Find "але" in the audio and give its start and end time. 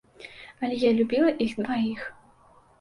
0.63-0.79